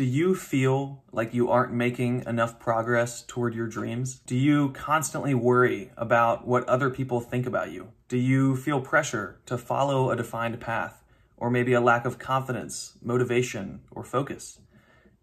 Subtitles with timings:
[0.00, 4.20] Do you feel like you aren't making enough progress toward your dreams?
[4.20, 7.92] Do you constantly worry about what other people think about you?
[8.08, 11.04] Do you feel pressure to follow a defined path?
[11.36, 14.60] Or maybe a lack of confidence, motivation, or focus?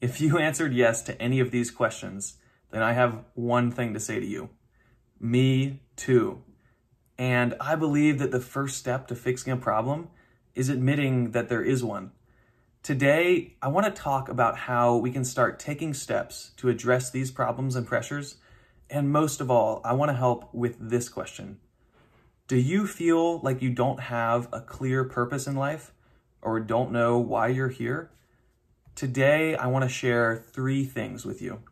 [0.00, 2.38] If you answered yes to any of these questions,
[2.72, 4.50] then I have one thing to say to you.
[5.20, 6.42] Me too.
[7.16, 10.08] And I believe that the first step to fixing a problem
[10.56, 12.10] is admitting that there is one.
[12.84, 17.30] Today, I want to talk about how we can start taking steps to address these
[17.30, 18.36] problems and pressures.
[18.90, 21.60] And most of all, I want to help with this question.
[22.46, 25.94] Do you feel like you don't have a clear purpose in life
[26.42, 28.10] or don't know why you're here?
[28.94, 31.62] Today, I want to share three things with you.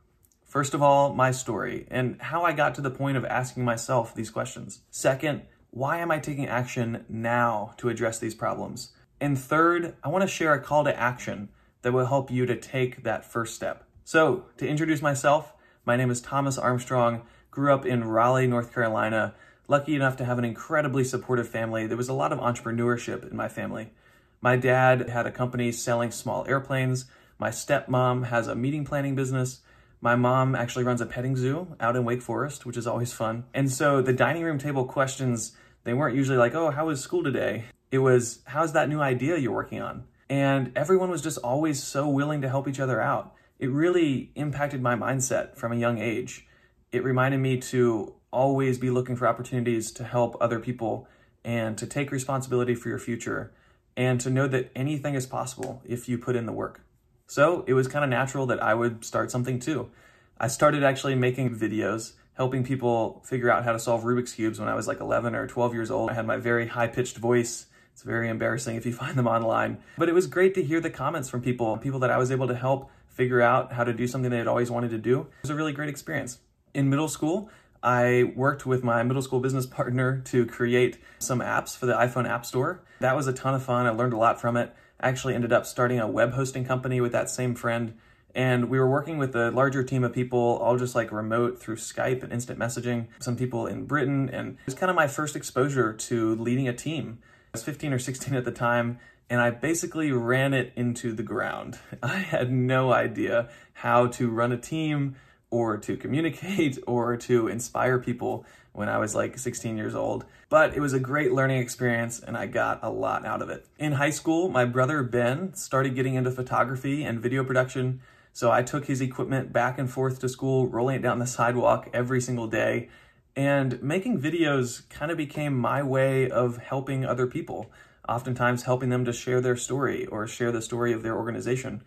[0.47, 4.15] First of all, my story and how I got to the point of asking myself
[4.15, 4.81] these questions.
[4.91, 8.93] Second, why am I taking action now to address these problems?
[9.23, 11.49] And third, I want to share a call to action
[11.83, 13.85] that will help you to take that first step.
[14.03, 15.53] So, to introduce myself,
[15.85, 19.37] my name is Thomas Armstrong, grew up in Raleigh, North Carolina,
[19.69, 21.87] lucky enough to have an incredibly supportive family.
[21.87, 23.93] There was a lot of entrepreneurship in my family.
[24.41, 27.05] My dad had a company selling small airplanes.
[27.39, 29.61] My stepmom has a meeting planning business.
[30.01, 33.45] My mom actually runs a petting zoo out in Wake Forest, which is always fun.
[33.55, 35.53] And so the dining room table questions,
[35.85, 37.67] they weren't usually like, oh, how was school today?
[37.93, 40.05] It was, how's that new idea you're working on?
[40.31, 43.35] And everyone was just always so willing to help each other out.
[43.59, 46.47] It really impacted my mindset from a young age.
[46.91, 51.07] It reminded me to always be looking for opportunities to help other people
[51.45, 53.53] and to take responsibility for your future
[53.95, 56.81] and to know that anything is possible if you put in the work.
[57.27, 59.91] So it was kind of natural that I would start something too.
[60.39, 64.71] I started actually making videos helping people figure out how to solve Rubik's Cubes when
[64.71, 66.09] I was like 11 or 12 years old.
[66.09, 69.79] I had my very high pitched voice it's very embarrassing if you find them online.
[69.97, 72.49] But it was great to hear the comments from people, people that I was able
[72.49, 75.21] to help figure out how to do something they had always wanted to do.
[75.21, 76.39] It was a really great experience.
[76.75, 77.51] In middle school,
[77.83, 82.29] I worked with my middle school business partner to create some apps for the iPhone
[82.29, 82.83] App Store.
[83.01, 83.87] That was a ton of fun.
[83.87, 84.75] I learned a lot from it.
[85.01, 87.95] I actually ended up starting a web hosting company with that same friend.
[88.35, 91.77] And we were working with a larger team of people, all just like remote through
[91.77, 94.31] Skype and instant messaging, some people in Britain.
[94.31, 97.19] And it was kind of my first exposure to leading a team
[97.53, 98.99] was 15 or 16 at the time,
[99.29, 101.79] and I basically ran it into the ground.
[102.03, 105.17] I had no idea how to run a team
[105.51, 110.25] or to communicate or to inspire people when I was like 16 years old.
[110.49, 113.67] But it was a great learning experience and I got a lot out of it.
[113.79, 118.01] In high school, my brother Ben started getting into photography and video production.
[118.33, 121.91] So I took his equipment back and forth to school, rolling it down the sidewalk
[121.93, 122.89] every single day.
[123.35, 127.71] And making videos kind of became my way of helping other people,
[128.09, 131.83] oftentimes helping them to share their story or share the story of their organization.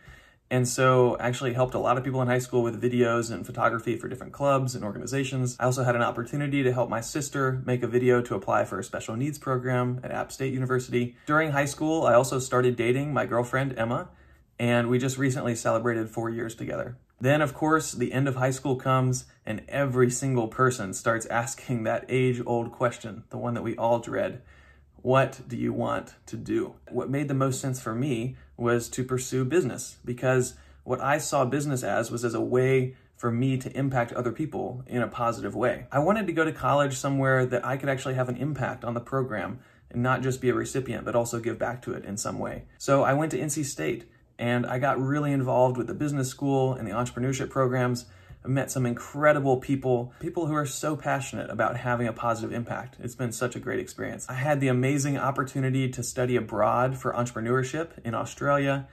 [0.50, 3.98] And so actually helped a lot of people in high school with videos and photography
[3.98, 5.56] for different clubs and organizations.
[5.60, 8.78] I also had an opportunity to help my sister make a video to apply for
[8.78, 11.16] a special needs program at App State University.
[11.26, 14.10] During high school, I also started dating my girlfriend, Emma,
[14.60, 16.96] and we just recently celebrated four years together.
[17.20, 21.84] Then, of course, the end of high school comes and every single person starts asking
[21.84, 24.42] that age old question, the one that we all dread.
[25.02, 26.76] What do you want to do?
[26.90, 31.46] What made the most sense for me was to pursue business because what I saw
[31.46, 35.56] business as was as a way for me to impact other people in a positive
[35.56, 35.88] way.
[35.92, 38.94] I wanted to go to college somewhere that I could actually have an impact on
[38.94, 39.60] the program
[39.90, 42.66] and not just be a recipient, but also give back to it in some way.
[42.78, 44.06] So I went to NC State
[44.38, 48.06] and I got really involved with the business school and the entrepreneurship programs.
[48.44, 52.98] I met some incredible people, people who are so passionate about having a positive impact.
[53.00, 54.28] It's been such a great experience.
[54.30, 58.88] I had the amazing opportunity to study abroad for entrepreneurship in Australia.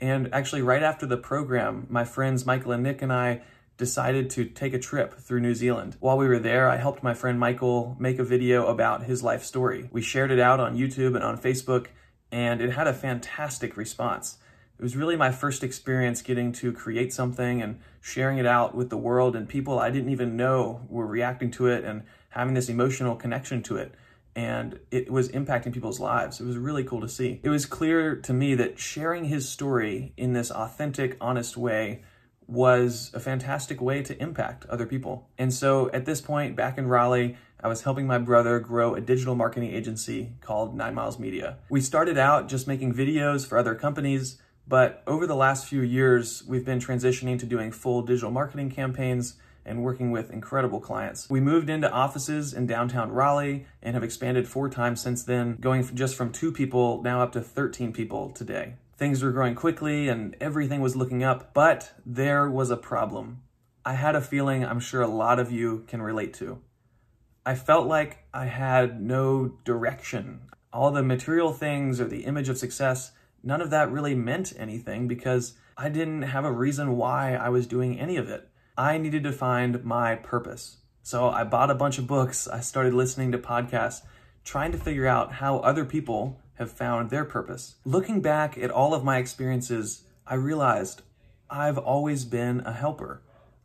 [0.00, 3.42] And actually, right after the program, my friends Michael and Nick and I
[3.78, 5.96] decided to take a trip through New Zealand.
[6.00, 9.44] While we were there, I helped my friend Michael make a video about his life
[9.44, 9.88] story.
[9.92, 11.86] We shared it out on YouTube and on Facebook,
[12.30, 14.38] and it had a fantastic response
[14.78, 18.90] it was really my first experience getting to create something and sharing it out with
[18.90, 22.68] the world and people I didn't even know were reacting to it and having this
[22.68, 23.92] emotional connection to it.
[24.36, 26.40] And it was impacting people's lives.
[26.40, 27.40] It was really cool to see.
[27.42, 32.04] It was clear to me that sharing his story in this authentic, honest way
[32.46, 35.28] was a fantastic way to impact other people.
[35.38, 39.00] And so at this point, back in Raleigh, I was helping my brother grow a
[39.00, 41.58] digital marketing agency called Nine Miles Media.
[41.68, 46.44] We started out just making videos for other companies but over the last few years,
[46.46, 49.34] we've been transitioning to doing full digital marketing campaigns
[49.64, 51.28] and working with incredible clients.
[51.30, 55.88] We moved into offices in downtown Raleigh and have expanded four times since then, going
[55.94, 58.74] just from two people now up to 13 people today.
[58.96, 63.42] Things were growing quickly and everything was looking up, but there was a problem.
[63.84, 66.60] I had a feeling I'm sure a lot of you can relate to.
[67.46, 70.40] I felt like I had no direction.
[70.72, 73.12] All the material things or the image of success,
[73.42, 77.66] none of that really meant anything because I didn't have a reason why I was
[77.66, 78.48] doing any of it.
[78.76, 80.78] I needed to find my purpose.
[81.02, 84.02] So I bought a bunch of books, I started listening to podcasts,
[84.44, 87.76] trying to figure out how other people have found their purpose.
[87.84, 91.02] Looking back at all of my experiences, I realized
[91.48, 93.22] I've always been a helper.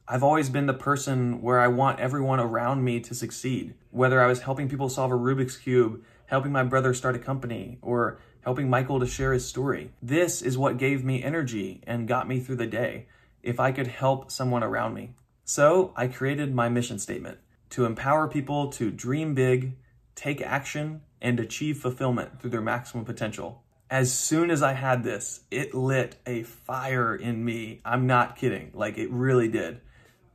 [0.08, 3.74] I've always been the person where I want everyone around me to succeed.
[3.92, 7.80] Whether I was helping people solve a Rubik's Cube, helping my brother start a company,
[7.82, 9.92] or helping Michael to share his story.
[10.02, 13.08] This is what gave me energy and got me through the day
[13.42, 15.12] if I could help someone around me.
[15.46, 17.40] So I created my mission statement
[17.72, 19.76] to empower people to dream big,
[20.16, 23.64] take action, and achieve fulfillment through their maximum potential.
[23.90, 27.82] As soon as I had this, it lit a fire in me.
[27.86, 28.72] I'm not kidding.
[28.74, 29.82] Like it really did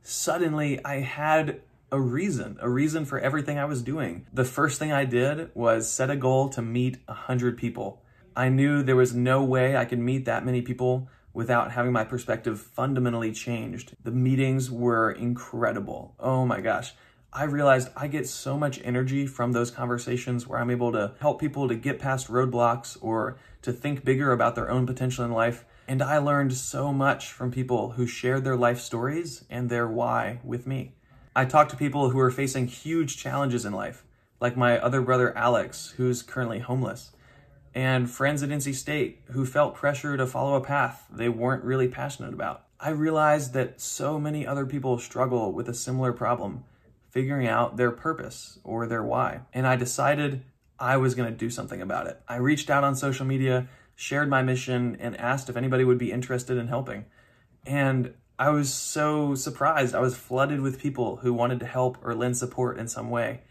[0.09, 4.27] suddenly I had a reason, a reason for everything I was doing.
[4.33, 8.03] The first thing I did was set a goal to meet 100 people.
[8.35, 12.03] I knew there was no way I could meet that many people without having my
[12.03, 13.95] perspective fundamentally changed.
[14.03, 16.15] The meetings were incredible.
[16.19, 16.93] Oh my gosh.
[17.31, 21.39] I realized I get so much energy from those conversations where I'm able to help
[21.39, 25.65] people to get past roadblocks or to think bigger about their own potential in life
[25.89, 30.39] and I learned so much from people who shared their life stories and their why
[30.43, 30.93] with me.
[31.39, 34.03] I talked to people who are facing huge challenges in life,
[34.41, 37.11] like my other brother Alex, who's currently homeless,
[37.73, 41.87] and friends at NC State who felt pressure to follow a path they weren't really
[41.87, 42.65] passionate about.
[42.77, 46.65] I realized that so many other people struggle with a similar problem,
[47.09, 49.39] figuring out their purpose or their why.
[49.53, 50.43] And I decided
[50.77, 52.21] I was going to do something about it.
[52.27, 56.11] I reached out on social media shared my mission, and asked if anybody would be
[56.11, 57.05] interested in helping.
[57.65, 59.93] And I was so surprised.
[59.93, 63.41] I was flooded with people who wanted to help or lend support in some way.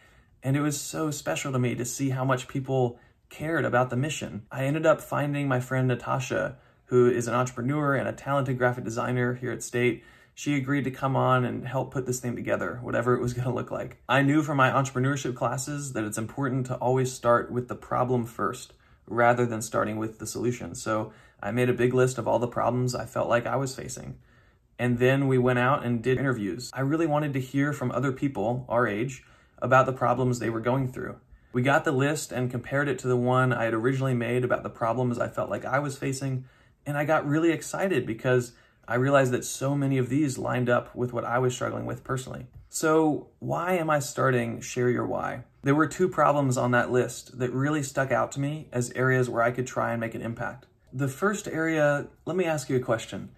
[0.43, 2.99] And it was so special to me to see how much people
[3.29, 4.47] cared about the mission.
[4.51, 6.57] I ended up finding my friend Natasha,
[6.87, 10.05] who is an entrepreneur and a talented graphic designer here at State.
[10.35, 13.47] She agreed to come on and help put this thing together, whatever it was going
[13.47, 13.99] to look like.
[14.09, 18.25] I knew from my entrepreneurship classes that it's important to always start with the problem
[18.25, 18.73] first
[19.07, 20.75] rather than starting with the solution.
[20.75, 21.13] So
[21.43, 24.17] I made a big list of all the problems I felt like I was facing.
[24.79, 26.71] And then we went out and did interviews.
[26.73, 29.25] I really wanted to hear from other people our age
[29.61, 31.17] about the problems they were going through.
[31.53, 34.63] We got the list and compared it to the one I had originally made about
[34.63, 36.45] the problems I felt like I was facing.
[36.87, 38.53] And I got really excited because
[38.87, 42.05] I realized that so many of these lined up with what I was struggling with
[42.05, 42.47] personally.
[42.71, 45.45] So, why am I starting Share Your Why?
[45.63, 49.29] There were two problems on that list that really stuck out to me as areas
[49.29, 50.67] where I could try and make an impact.
[50.93, 53.31] The first area, let me ask you a question.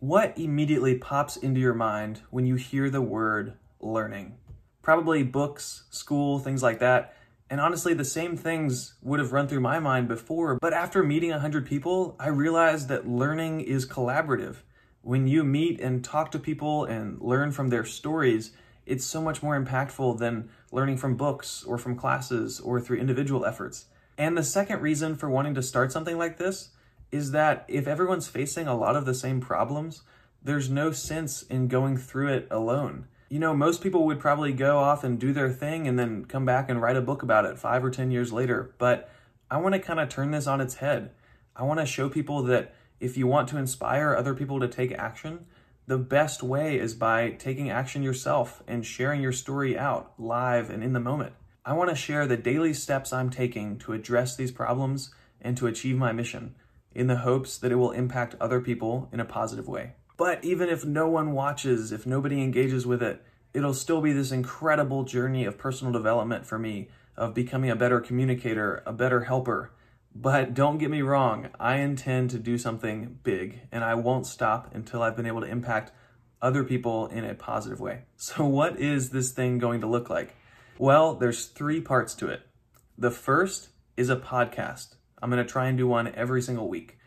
[0.00, 4.36] What immediately pops into your mind when you hear the word learning?
[4.82, 7.16] Probably books, school, things like that.
[7.48, 10.58] And honestly, the same things would have run through my mind before.
[10.60, 14.56] But after meeting 100 people, I realized that learning is collaborative.
[15.00, 18.50] When you meet and talk to people and learn from their stories,
[18.84, 23.46] it's so much more impactful than learning from books or from classes or through individual
[23.46, 23.86] efforts.
[24.18, 26.68] And the second reason for wanting to start something like this
[27.10, 30.02] is that if everyone's facing a lot of the same problems,
[30.42, 33.06] there's no sense in going through it alone.
[33.28, 36.44] You know, most people would probably go off and do their thing and then come
[36.44, 38.74] back and write a book about it five or 10 years later.
[38.78, 39.10] But
[39.50, 41.10] I want to kind of turn this on its head.
[41.54, 44.92] I want to show people that if you want to inspire other people to take
[44.92, 45.46] action,
[45.86, 50.82] the best way is by taking action yourself and sharing your story out live and
[50.82, 51.32] in the moment.
[51.64, 55.66] I want to share the daily steps I'm taking to address these problems and to
[55.66, 56.54] achieve my mission
[56.96, 59.92] in the hopes that it will impact other people in a positive way.
[60.16, 63.22] But even if no one watches, if nobody engages with it,
[63.52, 68.00] it'll still be this incredible journey of personal development for me, of becoming a better
[68.00, 69.72] communicator, a better helper,
[70.14, 74.74] but don't get me wrong, I intend to do something big and I won't stop
[74.74, 75.92] until I've been able to impact
[76.40, 78.04] other people in a positive way.
[78.16, 80.34] So, what is this thing going to look like?
[80.78, 82.40] Well, there's three parts to it.
[82.96, 84.96] The first is a podcast.
[85.22, 86.98] I'm going to try and do one every single week.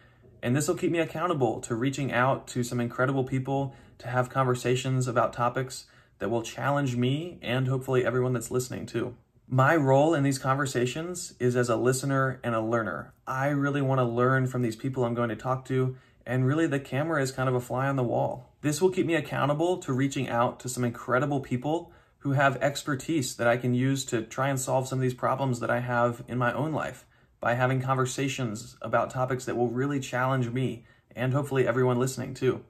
[0.42, 4.30] And this will keep me accountable to reaching out to some incredible people to have
[4.30, 5.86] conversations about topics
[6.20, 9.16] that will challenge me and hopefully everyone that's listening too.
[9.48, 13.14] My role in these conversations is as a listener and a learner.
[13.26, 16.68] I really want to learn from these people I'm going to talk to, and really
[16.68, 18.54] the camera is kind of a fly on the wall.
[18.62, 23.36] This will keep me accountable to reaching out to some incredible people who have expertise
[23.38, 26.24] that I can use to try and solve some of these problems that I have
[26.28, 27.06] in my own life.
[27.40, 32.64] By having conversations about topics that will really challenge me and hopefully everyone listening too.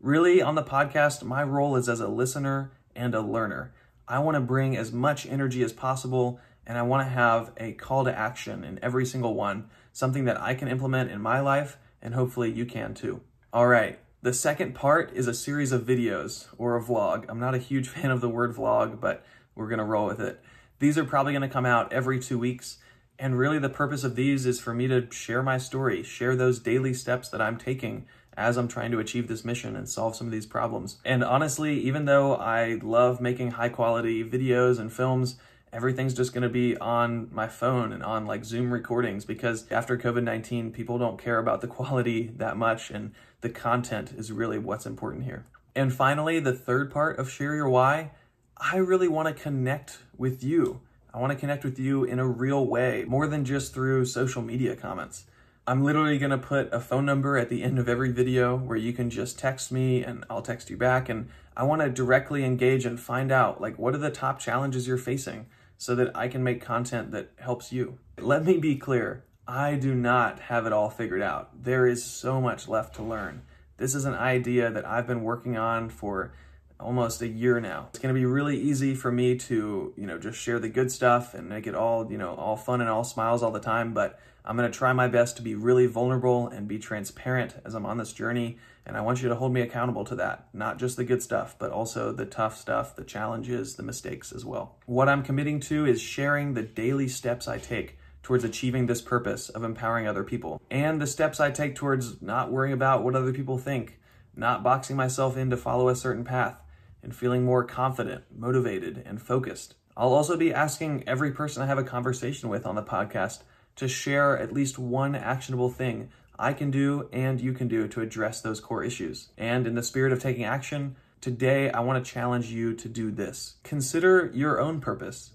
[0.00, 3.72] Really, on the podcast, my role is as a listener and a learner.
[4.08, 7.72] I want to bring as much energy as possible and I want to have a
[7.72, 11.78] call to action in every single one, something that I can implement in my life
[12.00, 13.20] and hopefully you can too.
[13.52, 17.24] All right, the second part is a series of videos or a vlog.
[17.28, 19.24] I'm not a huge fan of the word vlog, but
[19.54, 20.40] we're going to roll with it.
[20.78, 22.78] These are probably going to come out every two weeks.
[23.18, 26.58] And really, the purpose of these is for me to share my story, share those
[26.58, 30.26] daily steps that I'm taking as I'm trying to achieve this mission and solve some
[30.26, 30.98] of these problems.
[31.04, 35.36] And honestly, even though I love making high quality videos and films,
[35.72, 39.96] everything's just going to be on my phone and on like Zoom recordings because after
[39.96, 44.58] COVID 19, people don't care about the quality that much, and the content is really
[44.58, 45.44] what's important here.
[45.74, 48.10] And finally, the third part of Share Your Why,
[48.56, 50.80] I really want to connect with you.
[51.14, 54.40] I want to connect with you in a real way, more than just through social
[54.40, 55.26] media comments.
[55.66, 58.78] I'm literally going to put a phone number at the end of every video where
[58.78, 61.08] you can just text me and I'll text you back.
[61.08, 64.88] And I want to directly engage and find out like what are the top challenges
[64.88, 67.98] you're facing so that I can make content that helps you.
[68.18, 69.24] Let me be clear.
[69.46, 71.62] I do not have it all figured out.
[71.62, 73.42] There is so much left to learn.
[73.76, 76.32] This is an idea that I've been working on for
[76.82, 77.88] almost a year now.
[77.90, 81.34] It's to be really easy for me to, you know, just share the good stuff
[81.34, 84.18] and make it all, you know, all fun and all smiles all the time, but
[84.44, 87.98] I'm to try my best to be really vulnerable and be transparent as I'm on
[87.98, 88.58] this journey.
[88.84, 90.48] And I want you to hold me accountable to that.
[90.52, 94.44] Not just the good stuff, but also the tough stuff, the challenges, the mistakes as
[94.44, 94.76] well.
[94.86, 99.48] What I'm committing to is sharing the daily steps I take towards achieving this purpose
[99.48, 103.32] of empowering other people and the steps I take towards not worrying about what other
[103.32, 103.98] people think,
[104.34, 106.56] not boxing myself in to follow a certain path,
[107.02, 109.74] and feeling more confident, motivated, and focused.
[109.96, 113.42] I'll also be asking every person I have a conversation with on the podcast
[113.76, 118.00] to share at least one actionable thing I can do and you can do to
[118.00, 119.28] address those core issues.
[119.36, 123.10] And in the spirit of taking action, today I want to challenge you to do
[123.10, 123.56] this.
[123.62, 125.32] Consider your own purpose.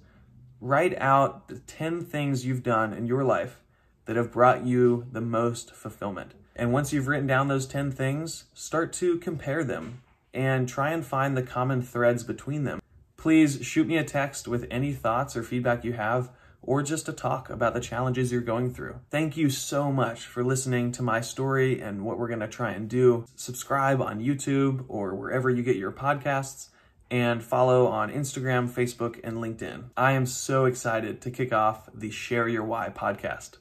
[0.59, 3.61] Write out the 10 things you've done in your life
[4.05, 6.33] that have brought you the most fulfillment.
[6.55, 10.01] And once you've written down those 10 things, start to compare them
[10.37, 12.79] and try and find the common threads between them.
[13.17, 16.29] Please shoot me a text with any thoughts or feedback you have,
[16.61, 18.99] or just to talk about the challenges you're going through.
[19.09, 22.87] Thank you so much for listening to my story and what we're to try and
[22.87, 23.25] do.
[23.35, 26.69] Subscribe on YouTube or wherever you get your podcasts
[27.09, 29.85] and follow on Instagram, Facebook, and LinkedIn.
[29.97, 33.51] I am so excited to kick off the Share Your Why podcast.